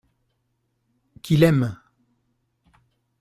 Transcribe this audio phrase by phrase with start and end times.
[1.21, 1.77] Qu’il aime.